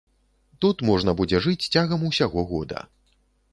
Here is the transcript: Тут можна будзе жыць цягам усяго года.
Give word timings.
Тут 0.63 0.81
можна 0.89 1.13
будзе 1.19 1.43
жыць 1.47 1.69
цягам 1.77 2.09
усяго 2.11 2.47
года. 2.55 2.79